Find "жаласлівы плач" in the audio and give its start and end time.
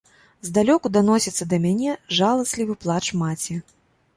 2.21-3.03